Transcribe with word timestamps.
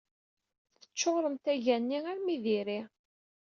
Teccuṛemt 0.81 1.45
aga-nni 1.53 1.99
armi 2.11 2.37
d 2.43 2.45
iri. 2.59 2.79